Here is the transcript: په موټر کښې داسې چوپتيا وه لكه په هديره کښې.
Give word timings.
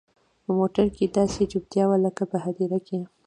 په 0.43 0.51
موټر 0.57 0.85
کښې 0.95 1.05
داسې 1.17 1.41
چوپتيا 1.51 1.83
وه 1.87 1.97
لكه 2.05 2.23
په 2.31 2.37
هديره 2.45 2.79
کښې. 2.87 2.99